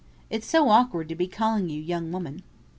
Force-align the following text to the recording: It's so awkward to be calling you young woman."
It's 0.31 0.47
so 0.47 0.69
awkward 0.69 1.09
to 1.09 1.15
be 1.15 1.27
calling 1.27 1.69
you 1.69 1.79
young 1.79 2.11
woman." 2.11 2.41